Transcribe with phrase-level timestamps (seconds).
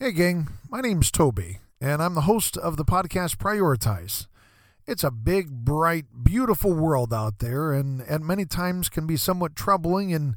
[0.00, 4.28] Hey, gang, my name's Toby, and I'm the host of the podcast Prioritize.
[4.86, 9.56] It's a big, bright, beautiful world out there, and at many times can be somewhat
[9.56, 10.36] troubling and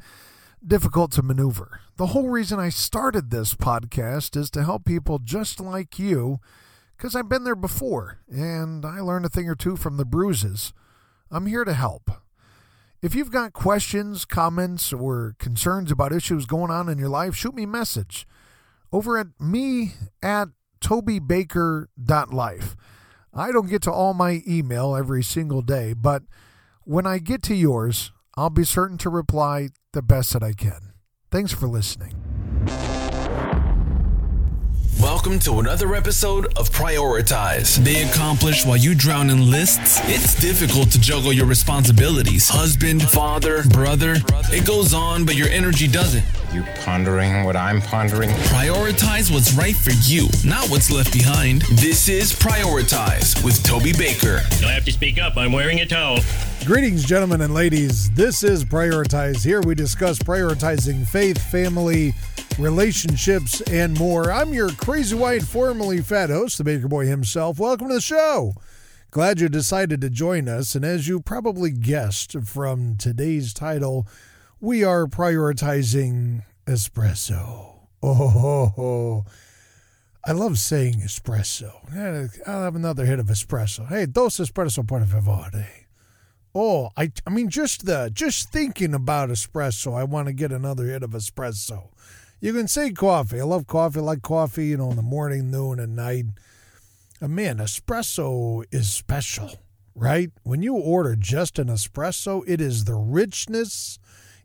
[0.65, 1.79] difficult to maneuver.
[1.97, 6.39] The whole reason I started this podcast is to help people just like you,
[6.97, 10.73] because I've been there before, and I learned a thing or two from the bruises.
[11.29, 12.09] I'm here to help.
[13.03, 17.53] If you've got questions, comments, or concerns about issues going on in your life, shoot
[17.53, 18.25] me a message
[18.91, 20.49] over at me at
[20.81, 22.75] tobybaker.life.
[23.33, 26.23] I don't get to all my email every single day, but
[26.83, 30.93] when I get to yours, I'll be certain to reply the best that I can.
[31.29, 32.15] Thanks for listening.
[34.99, 37.77] Welcome to another episode of Prioritize.
[37.77, 39.99] They accomplish while you drown in lists.
[40.03, 42.49] It's difficult to juggle your responsibilities.
[42.49, 44.15] Husband, father, brother.
[44.51, 46.25] It goes on, but your energy doesn't.
[46.53, 48.29] You pondering what I'm pondering?
[48.29, 51.61] Prioritize what's right for you, not what's left behind.
[51.75, 54.41] This is Prioritize with Toby Baker.
[54.59, 55.37] You'll have to speak up.
[55.37, 56.19] I'm wearing a towel.
[56.65, 58.11] Greetings, gentlemen and ladies.
[58.11, 59.45] This is Prioritize.
[59.45, 62.13] Here we discuss prioritizing faith, family,
[62.59, 64.29] relationships, and more.
[64.29, 67.59] I'm your crazy white, formerly fat host, the Baker Boy himself.
[67.59, 68.55] Welcome to the show.
[69.09, 70.75] Glad you decided to join us.
[70.75, 74.05] And as you probably guessed from today's title,
[74.61, 77.87] we are prioritizing espresso.
[78.03, 79.25] Oh,
[80.23, 81.71] I love saying espresso.
[81.95, 83.89] Eh, I'll have another hit of espresso.
[83.89, 85.49] Hey, dos espresso por favor.
[86.53, 90.85] Oh, I I mean just the just thinking about espresso, I want to get another
[90.85, 91.89] hit of espresso.
[92.39, 93.39] You can say coffee.
[93.39, 93.99] I love coffee.
[93.99, 96.25] I like coffee, you know, in the morning, noon, and night.
[97.19, 99.51] And man, espresso is special,
[99.95, 100.31] right?
[100.43, 103.99] When you order just an espresso, it is the richness,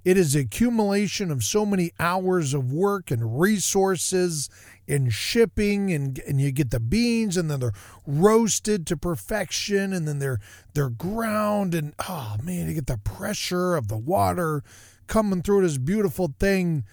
[0.06, 4.48] it is accumulation of so many hours of work and resources
[4.86, 7.72] in shipping and and you get the beans and then they're
[8.06, 10.38] roasted to perfection and then they're
[10.74, 14.62] they're ground and oh man, you get the pressure of the water
[15.08, 16.84] coming through this beautiful thing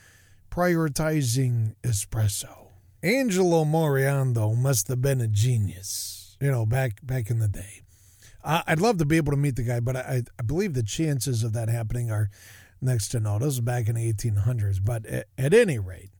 [0.49, 2.69] prioritizing espresso.
[3.03, 7.81] Angelo Moriondo must have been a genius, you know, back back in the day.
[8.43, 11.43] I'd love to be able to meet the guy, but I, I believe the chances
[11.43, 12.29] of that happening are
[12.83, 13.39] next to no.
[13.39, 14.79] This was back in the 1800s.
[14.83, 16.11] But at, at any rate,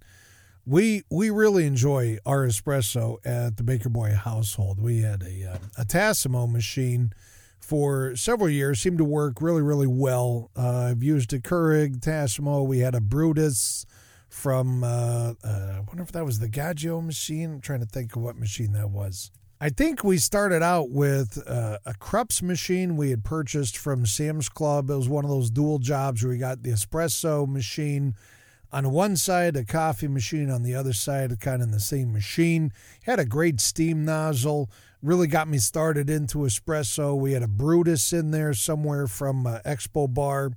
[0.65, 4.79] we we really enjoy our espresso at the Baker Boy household.
[4.79, 7.13] We had a uh, a Tassimo machine
[7.59, 10.51] for several years, seemed to work really really well.
[10.55, 12.65] Uh, I've used a Keurig Tassimo.
[12.65, 13.85] We had a Brewtus
[14.29, 17.53] from uh, uh, I wonder if that was the Gaggia machine.
[17.53, 19.31] I'm trying to think of what machine that was.
[19.63, 24.49] I think we started out with uh, a Krups machine we had purchased from Sam's
[24.49, 24.89] Club.
[24.89, 28.13] It was one of those dual jobs where we got the espresso machine
[28.73, 32.11] on one side, a coffee machine on the other side, kind of in the same
[32.11, 32.73] machine.
[33.03, 34.69] Had a great steam nozzle.
[35.01, 37.17] Really got me started into espresso.
[37.17, 40.51] We had a Brewtus in there somewhere from uh, Expo Bar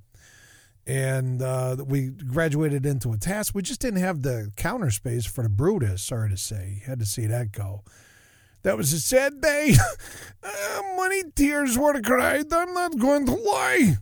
[0.85, 3.55] and uh, we graduated into a task.
[3.55, 5.99] We just didn't have the counter space for the Brewtus.
[5.99, 7.83] Sorry to say, had to see that go.
[8.67, 9.75] That was a sad day.
[10.43, 12.51] uh, many tears were cried.
[12.51, 13.95] I'm not going to lie.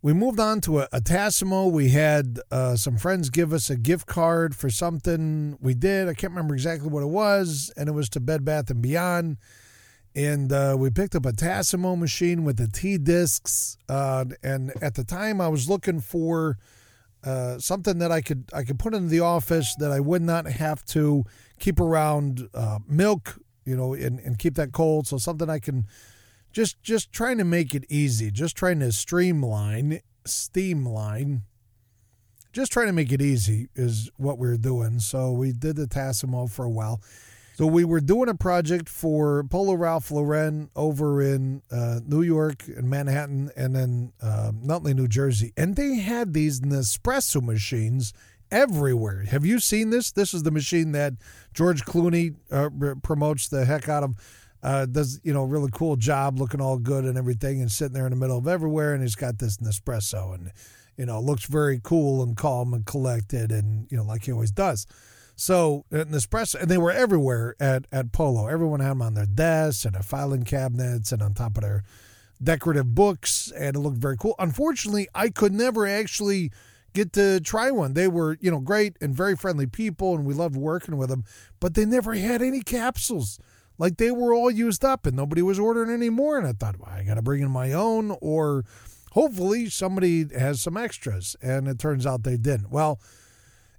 [0.00, 1.68] We moved on to a, a Tassimo.
[1.72, 6.08] We had uh, some friends give us a gift card for something we did.
[6.08, 9.38] I can't remember exactly what it was, and it was to Bed Bath and Beyond.
[10.14, 13.76] And uh, we picked up a Tassimo machine with the T discs.
[13.88, 16.58] Uh, and at the time, I was looking for
[17.24, 20.46] uh, something that I could I could put into the office that I would not
[20.46, 21.24] have to
[21.58, 25.06] keep around uh, milk you know, and, and keep that cold.
[25.06, 25.86] So something I can
[26.52, 31.42] just just trying to make it easy, just trying to streamline, steamline,
[32.52, 34.98] just trying to make it easy is what we are doing.
[34.98, 37.00] So we did the Tassimo for a while.
[37.54, 42.64] So we were doing a project for Polo Ralph Lauren over in uh, New York
[42.66, 48.14] and Manhattan, and then uh, Nutley, New Jersey, and they had these Nespresso machines
[48.52, 49.24] everywhere.
[49.24, 50.12] Have you seen this?
[50.12, 51.14] This is the machine that
[51.54, 52.68] George Clooney uh,
[53.02, 54.16] promotes the heck out of.
[54.62, 58.06] Uh, does you know really cool job, looking all good and everything, and sitting there
[58.06, 60.52] in the middle of everywhere, and he's got this Nespresso, and
[60.96, 64.52] you know looks very cool and calm and collected, and you know like he always
[64.52, 64.86] does.
[65.34, 68.46] So uh, Nespresso, and they were everywhere at at Polo.
[68.46, 71.82] Everyone had them on their desks and their filing cabinets, and on top of their
[72.40, 74.36] decorative books, and it looked very cool.
[74.38, 76.52] Unfortunately, I could never actually
[76.92, 77.94] get to try one.
[77.94, 81.24] They were, you know, great and very friendly people, and we loved working with them,
[81.60, 83.38] but they never had any capsules.
[83.78, 86.38] Like they were all used up and nobody was ordering any more.
[86.38, 88.64] And I thought, well, I got to bring in my own, or
[89.12, 91.34] hopefully somebody has some extras.
[91.42, 92.70] And it turns out they didn't.
[92.70, 93.00] Well,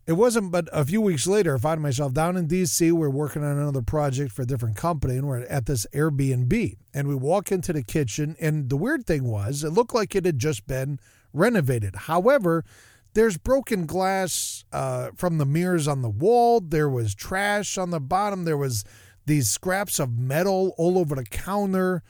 [0.05, 2.91] It wasn't but a few weeks later, I found myself down in DC.
[2.91, 6.77] We're working on another project for a different company, and we're at this Airbnb.
[6.93, 10.25] And we walk into the kitchen, and the weird thing was, it looked like it
[10.25, 10.99] had just been
[11.31, 11.95] renovated.
[11.95, 12.65] However,
[13.13, 16.59] there's broken glass uh, from the mirrors on the wall.
[16.59, 18.45] There was trash on the bottom.
[18.45, 18.83] There was
[19.25, 22.03] these scraps of metal all over the counter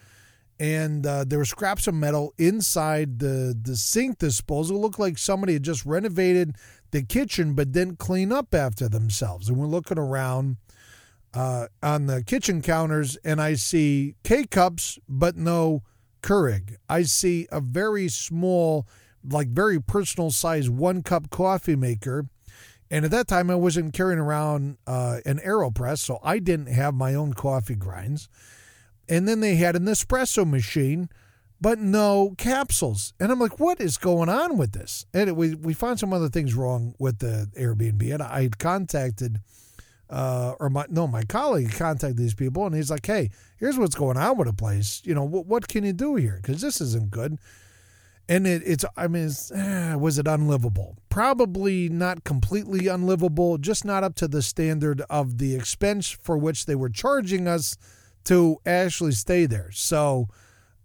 [0.60, 4.78] and uh, there were scraps of metal inside the the sink disposal.
[4.78, 6.56] It looked like somebody had just renovated
[6.92, 9.50] the kitchen but didn't clean up after themselves.
[9.50, 10.58] And we're looking around
[11.34, 15.84] uh, on the kitchen counters, and I see K cups but no
[16.22, 16.76] Keurig.
[16.88, 18.88] I see a very small,
[19.28, 22.28] like very personal size one cup coffee maker.
[22.92, 26.94] And at that time, I wasn't carrying around uh, an AeroPress, so I didn't have
[26.94, 28.30] my own coffee grinds.
[29.10, 31.10] And then they had an espresso machine,
[31.60, 33.14] but no capsules.
[33.20, 35.06] And I'm like, what is going on with this?
[35.14, 38.14] And we, we found some other things wrong with the Airbnb.
[38.14, 39.40] And I contacted,
[40.10, 43.96] uh, or my, no, my colleague contacted these people and he's like, hey, here's what's
[43.96, 45.02] going on with the place.
[45.04, 46.40] You know, what, what can you do here?
[46.42, 47.40] Because this isn't good.
[48.30, 50.98] And it, it's, I mean, eh, was it unlivable?
[51.10, 56.66] Probably not completely unlivable, just not up to the standard of the expense for which
[56.66, 57.78] they were charging us
[58.26, 59.70] to actually stay there.
[59.72, 60.30] So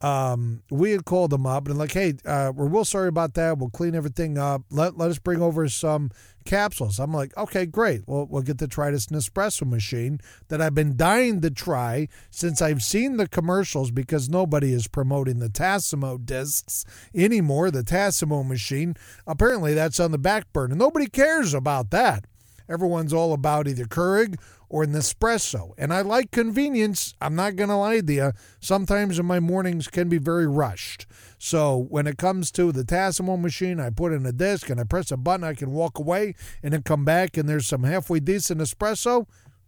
[0.01, 3.59] um, we had called them up and like, hey, uh, we're real sorry about that.
[3.59, 4.63] We'll clean everything up.
[4.71, 6.11] Let, let us bring over some
[6.45, 6.99] capsules.
[6.99, 8.03] I'm like, okay, great.
[8.07, 12.63] Well, we'll get to try this Nespresso machine that I've been dying to try since
[12.63, 16.85] I've seen the commercials because nobody is promoting the Tassimo discs
[17.15, 17.71] anymore.
[17.71, 18.95] The Tassimo machine,
[19.27, 20.77] apparently that's on the back burner.
[20.77, 22.25] Nobody cares about that.
[22.69, 24.39] Everyone's all about either Keurig
[24.69, 25.73] or Nespresso.
[25.79, 27.15] And I like convenience.
[27.21, 28.33] I'm not going to lie to you.
[28.61, 31.07] Sometimes in my mornings can be very rushed.
[31.39, 34.85] So when it comes to the Tassimo machine, I put in a disc and I
[34.85, 35.45] press a button.
[35.45, 39.27] I can walk away and then come back and there's some halfway decent espresso.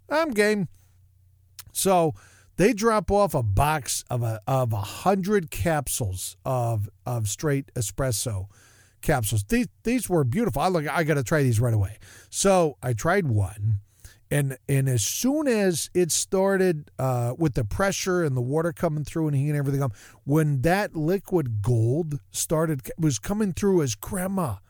[0.08, 0.69] I'm game.
[1.73, 2.14] So
[2.56, 8.49] they drop off a box of a of a hundred capsules of of straight espresso
[9.00, 9.44] capsules.
[9.44, 10.62] These these were beautiful.
[10.62, 10.87] I look.
[10.88, 11.99] I got to try these right away.
[12.31, 13.81] So I tried one
[14.31, 19.05] and and as soon as it started uh, with the pressure and the water coming
[19.05, 19.93] through and heating everything up,
[20.25, 24.61] when that liquid gold started was coming through as crema,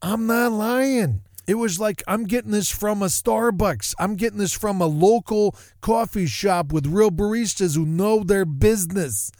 [0.00, 1.22] I'm not lying.
[1.46, 3.94] It was like I'm getting this from a Starbucks.
[3.98, 9.32] I'm getting this from a local coffee shop with real baristas who know their business.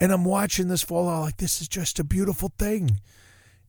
[0.00, 2.98] And I'm watching this fall out like this is just a beautiful thing.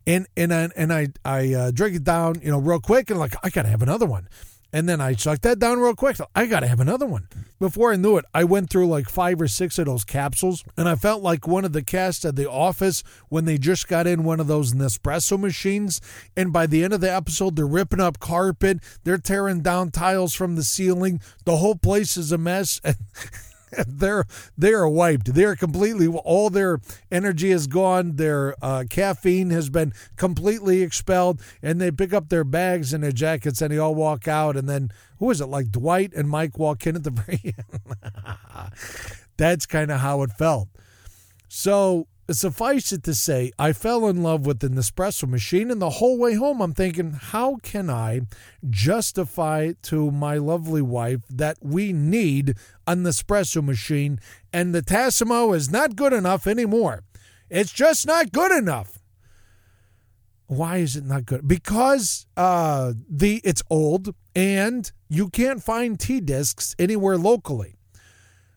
[0.05, 3.19] And and I and I I uh, drink it down, you know, real quick and
[3.19, 4.27] like I gotta have another one.
[4.75, 6.17] And then I sucked that down real quick.
[6.33, 7.27] I got to have another one.
[7.59, 10.89] Before I knew it, I went through like five or six of those capsules, and
[10.89, 14.23] I felt like one of the cast at The Office when they just got in
[14.23, 16.01] one of those Nespresso machines.
[16.35, 20.33] And by the end of the episode, they're ripping up carpet, they're tearing down tiles
[20.33, 21.21] from the ceiling.
[21.45, 22.81] The whole place is a mess.
[23.87, 24.25] they're
[24.57, 25.33] they're wiped.
[25.33, 26.79] They're completely all their
[27.11, 28.15] energy is gone.
[28.15, 33.11] Their uh, caffeine has been completely expelled, and they pick up their bags and their
[33.11, 34.55] jackets and they all walk out.
[34.55, 35.47] And then who is it?
[35.47, 38.71] Like Dwight and Mike walk in at the very end.
[39.37, 40.69] That's kind of how it felt.
[41.47, 45.89] So suffice it to say, I fell in love with the Nespresso machine, and the
[45.89, 48.21] whole way home, I'm thinking, how can I
[48.69, 52.55] justify to my lovely wife that we need
[52.87, 54.19] a Nespresso machine
[54.51, 57.03] and the Tassimo is not good enough anymore?
[57.49, 58.99] It's just not good enough.
[60.47, 61.47] Why is it not good?
[61.47, 67.75] Because uh, the it's old and you can't find tea discs anywhere locally.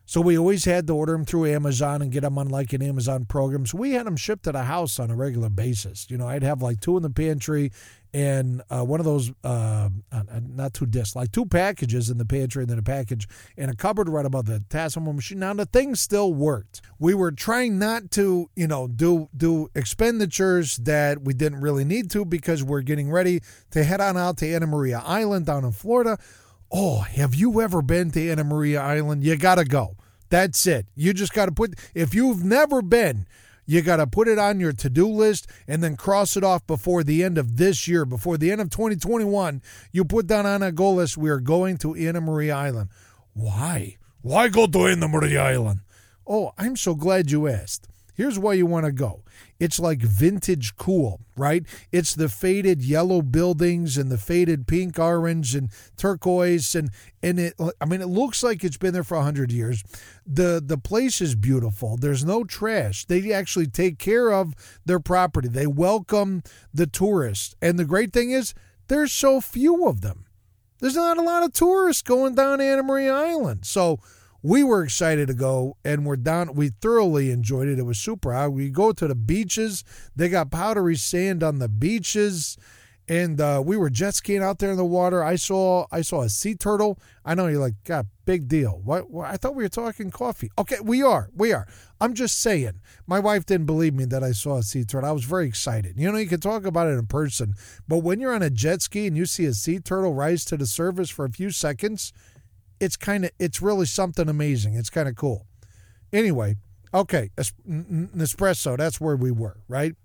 [0.09, 2.81] So we always had to order them through Amazon and get them on like an
[2.81, 3.65] Amazon program.
[3.65, 6.07] So we had them shipped to the house on a regular basis.
[6.09, 7.73] You know, I'd have like two in the pantry
[8.13, 12.25] and uh, one of those, uh, uh not two discs, like two packages in the
[12.25, 15.39] pantry and then a package in a cupboard right above the Tassimo machine.
[15.39, 16.79] Now the thing still worked.
[16.99, 22.09] We were trying not to, you know, do do expenditures that we didn't really need
[22.11, 25.73] to because we're getting ready to head on out to Anna Maria Island down in
[25.73, 26.17] Florida
[26.71, 29.23] Oh, have you ever been to Anna Maria Island?
[29.23, 29.95] You got to go.
[30.29, 30.87] That's it.
[30.95, 33.25] You just got to put, if you've never been,
[33.65, 36.65] you got to put it on your to do list and then cross it off
[36.67, 39.61] before the end of this year, before the end of 2021.
[39.91, 42.89] You put down on a goal list, we are going to Anna Maria Island.
[43.33, 43.97] Why?
[44.21, 45.81] Why go to Anna Maria Island?
[46.25, 47.87] Oh, I'm so glad you asked.
[48.17, 49.21] Here's why you want to go.
[49.59, 51.63] It's like vintage cool, right?
[51.91, 56.89] It's the faded yellow buildings and the faded pink orange and turquoise and
[57.21, 59.83] and it I mean it looks like it's been there for 100 years.
[60.25, 61.95] The the place is beautiful.
[61.95, 63.05] There's no trash.
[63.05, 65.47] They actually take care of their property.
[65.47, 66.41] They welcome
[66.73, 67.55] the tourists.
[67.61, 68.55] And the great thing is
[68.87, 70.25] there's so few of them.
[70.79, 73.65] There's not a lot of tourists going down Anna Maria Island.
[73.65, 73.99] So
[74.47, 77.79] we were excited to go and we're down we thoroughly enjoyed it.
[77.79, 78.53] It was super hot.
[78.53, 79.83] We go to the beaches.
[80.15, 82.57] They got powdery sand on the beaches
[83.09, 85.21] and uh, we were jet skiing out there in the water.
[85.21, 86.97] I saw I saw a sea turtle.
[87.25, 88.79] I know you're like, God, big deal.
[88.85, 89.29] What, what?
[89.29, 90.49] I thought we were talking coffee.
[90.57, 91.67] Okay, we are, we are.
[91.99, 92.79] I'm just saying.
[93.05, 95.09] My wife didn't believe me that I saw a sea turtle.
[95.09, 95.95] I was very excited.
[95.97, 97.53] You know, you can talk about it in person,
[97.85, 100.55] but when you're on a jet ski and you see a sea turtle rise to
[100.55, 102.13] the surface for a few seconds,
[102.79, 104.75] it's kind of it's really something amazing.
[104.75, 105.45] It's kind of cool.
[106.13, 106.55] Anyway,
[106.93, 107.31] okay,
[107.67, 108.77] Nespresso.
[108.77, 109.95] That's where we were, right?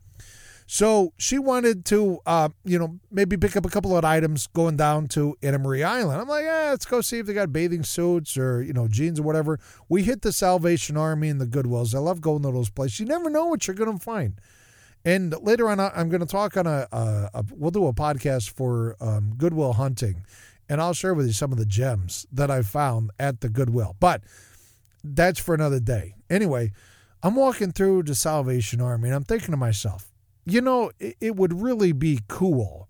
[0.67, 4.77] So she wanted to, uh, you know, maybe pick up a couple of items going
[4.77, 6.19] down to Anna Maria Island.
[6.19, 9.21] I'm like, yeah, let's go see if they got bathing suits or, you know, jeans
[9.21, 9.61] or whatever.
[9.91, 11.95] We hit the Salvation Army and the Goodwills.
[11.95, 13.01] I love going to those places.
[13.01, 14.41] You never know what you're going to find.
[15.05, 18.51] And later on, I'm going to talk on a, a, a we'll do a podcast
[18.51, 20.25] for um, Goodwill hunting,
[20.69, 23.97] and I'll share with you some of the gems that I found at the Goodwill.
[24.01, 24.23] But
[25.05, 26.15] that's for another day.
[26.31, 26.73] Anyway,
[27.23, 30.13] I'm walking through the Salvation Army, and I'm thinking to myself,
[30.45, 32.89] you know, it, it would really be cool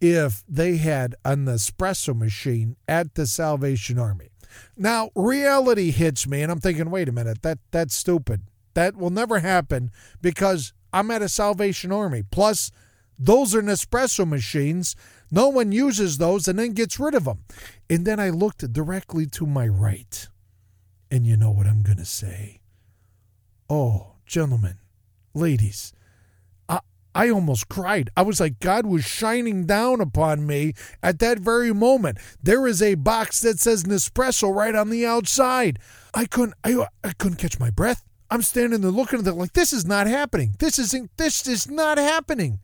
[0.00, 4.28] if they had an espresso machine at the Salvation Army.
[4.76, 8.42] Now, reality hits me, and I'm thinking, wait a minute, that that's stupid.
[8.74, 12.22] That will never happen because I'm at a Salvation Army.
[12.22, 12.70] Plus,
[13.20, 14.96] those are Nespresso machines.
[15.30, 17.44] No one uses those and then gets rid of them.
[17.88, 20.26] And then I looked directly to my right.
[21.10, 22.60] And you know what I'm going to say?
[23.68, 24.78] Oh, gentlemen,
[25.34, 25.92] ladies,
[26.68, 26.80] I
[27.14, 28.08] I almost cried.
[28.16, 30.72] I was like, God was shining down upon me
[31.02, 32.18] at that very moment.
[32.42, 35.78] There is a box that says Nespresso right on the outside.
[36.14, 38.02] I couldn't, I, I couldn't catch my breath.
[38.30, 40.54] I'm standing there looking at it like, this is not happening.
[40.58, 42.60] This isn't, this is not happening.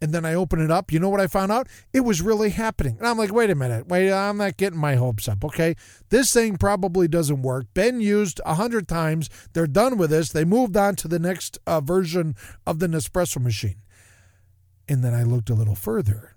[0.00, 0.92] And then I open it up.
[0.92, 1.68] You know what I found out?
[1.92, 2.96] It was really happening.
[2.98, 3.88] And I'm like, wait a minute.
[3.88, 5.44] Wait, I'm not getting my hopes up.
[5.44, 5.76] Okay.
[6.10, 7.66] This thing probably doesn't work.
[7.74, 9.30] Been used a hundred times.
[9.52, 10.30] They're done with this.
[10.30, 12.34] They moved on to the next uh, version
[12.66, 13.76] of the Nespresso machine.
[14.88, 16.33] And then I looked a little further.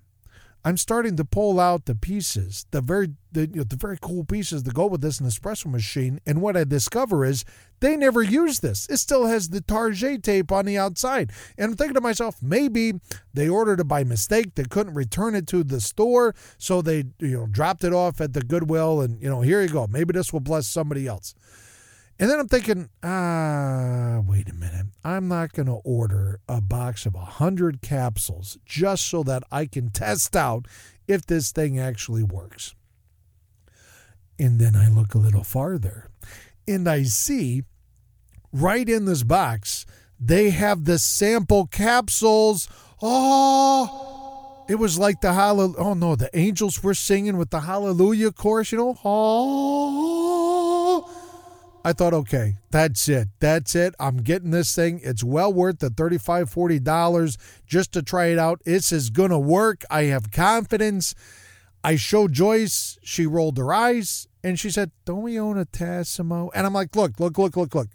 [0.64, 4.24] I'm starting to pull out the pieces, the very the, you know, the very cool
[4.24, 6.20] pieces that go with this Nespresso machine.
[6.26, 7.44] And what I discover is
[7.80, 8.86] they never use this.
[8.88, 11.30] It still has the Target tape on the outside.
[11.56, 12.94] And I'm thinking to myself, maybe
[13.32, 14.54] they ordered it by mistake.
[14.54, 18.32] They couldn't return it to the store, so they you know dropped it off at
[18.32, 19.00] the Goodwill.
[19.00, 19.86] And you know, here you go.
[19.86, 21.34] Maybe this will bless somebody else.
[22.20, 24.86] And then I'm thinking, ah, wait a minute.
[25.04, 29.90] I'm not going to order a box of 100 capsules just so that I can
[29.92, 30.66] test out
[31.06, 32.74] if this thing actually works.
[34.38, 36.08] And then I look a little farther
[36.66, 37.62] and I see
[38.52, 39.86] right in this box,
[40.20, 42.68] they have the sample capsules.
[43.00, 45.78] Oh, it was like the hallelujah.
[45.78, 48.98] Oh no, the angels were singing with the hallelujah chorus, you know.
[49.04, 50.17] Oh
[51.84, 53.28] I thought, okay, that's it.
[53.40, 53.94] That's it.
[53.98, 55.00] I'm getting this thing.
[55.02, 58.62] It's well worth the $35, $40 just to try it out.
[58.64, 59.84] This is going to work.
[59.90, 61.14] I have confidence.
[61.84, 62.98] I showed Joyce.
[63.02, 66.50] She rolled her eyes and she said, Don't we own a Tassimo?
[66.54, 67.88] And I'm like, Look, look, look, look, look.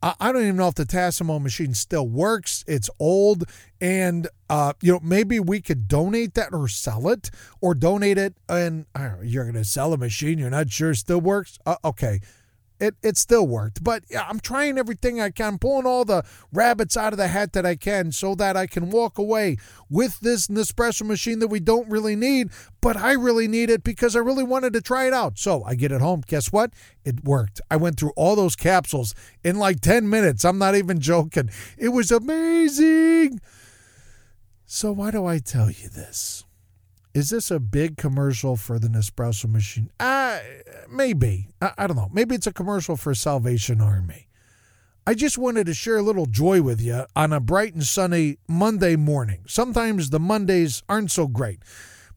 [0.00, 2.64] I don't even know if the Tassimo machine still works.
[2.68, 3.42] It's old,
[3.80, 8.36] and uh, you know maybe we could donate that or sell it, or donate it.
[8.48, 11.58] And know, you're going to sell a machine you're not sure it still works.
[11.66, 12.20] Uh, okay,
[12.80, 13.82] it, it still worked.
[13.82, 17.66] But I'm trying everything I can, pulling all the rabbits out of the hat that
[17.66, 19.56] I can so that I can walk away
[19.90, 24.14] with this Nespresso machine that we don't really need, but I really need it because
[24.14, 25.38] I really wanted to try it out.
[25.38, 26.22] So I get it home.
[26.26, 26.72] Guess what?
[27.04, 27.60] It worked.
[27.70, 30.44] I went through all those capsules in like 10 minutes.
[30.44, 31.50] I'm not even joking.
[31.76, 33.40] It was amazing.
[34.70, 36.44] So, why do I tell you this?
[37.18, 39.90] Is this a big commercial for the Nespresso machine?
[39.98, 40.38] Uh,
[40.88, 41.48] maybe.
[41.60, 42.08] I, I don't know.
[42.12, 44.28] Maybe it's a commercial for Salvation Army.
[45.04, 48.38] I just wanted to share a little joy with you on a bright and sunny
[48.46, 49.40] Monday morning.
[49.48, 51.58] Sometimes the Mondays aren't so great.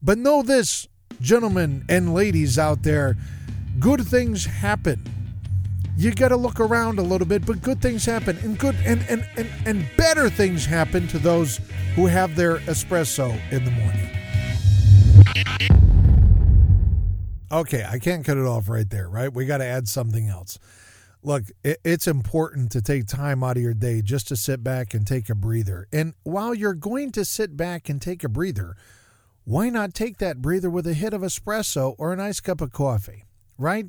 [0.00, 0.86] But know this,
[1.20, 3.16] gentlemen and ladies out there,
[3.80, 5.02] good things happen.
[5.96, 9.04] You got to look around a little bit, but good things happen and good and,
[9.08, 11.58] and, and, and better things happen to those
[11.96, 14.21] who have their espresso in the morning.
[17.52, 19.32] Okay, I can't cut it off right there, right?
[19.32, 20.58] We got to add something else.
[21.22, 25.06] Look, it's important to take time out of your day just to sit back and
[25.06, 25.86] take a breather.
[25.92, 28.74] And while you're going to sit back and take a breather,
[29.44, 32.72] why not take that breather with a hit of espresso or a nice cup of
[32.72, 33.24] coffee,
[33.58, 33.86] right?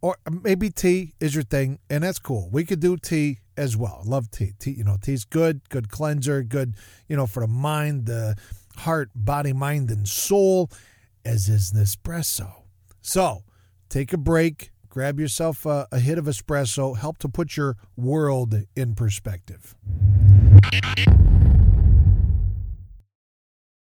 [0.00, 2.48] Or maybe tea is your thing, and that's cool.
[2.50, 4.02] We could do tea as well.
[4.06, 4.52] love tea.
[4.58, 6.74] Tea, you know, tea's good, good cleanser, good,
[7.08, 8.36] you know, for the mind, the
[8.78, 10.70] heart, body, mind, and soul,
[11.24, 12.62] as is Nespresso.
[13.02, 13.44] So
[13.88, 18.54] take a break, grab yourself a, a hit of espresso, help to put your world
[18.76, 19.74] in perspective.